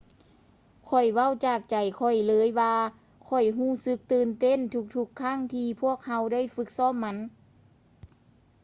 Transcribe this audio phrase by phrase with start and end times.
[0.89, 2.73] ຂ້ອຍເວົ້າຈາກໃຈຂ້ອຍເລີຍວ່າ
[3.27, 7.17] ຂ້ອຍຮູ້ສຶກຕື່ນເຕັ້ນທຸກໆຄັ້ງທີ່ພວກເຮົາໄດ້ຝຶກຊ້ອມມັນ